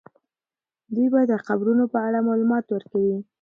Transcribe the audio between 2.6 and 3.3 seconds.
ورکوي.